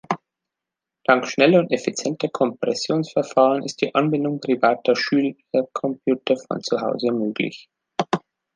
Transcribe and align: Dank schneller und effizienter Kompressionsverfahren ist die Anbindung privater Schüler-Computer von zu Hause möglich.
Dank 1.05 1.27
schneller 1.27 1.59
und 1.59 1.71
effizienter 1.71 2.27
Kompressionsverfahren 2.29 3.61
ist 3.61 3.81
die 3.81 3.93
Anbindung 3.93 4.39
privater 4.39 4.95
Schüler-Computer 4.95 6.37
von 6.37 6.59
zu 6.63 6.81
Hause 6.81 7.11
möglich. 7.11 7.69